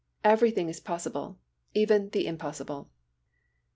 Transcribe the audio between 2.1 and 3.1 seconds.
impossible.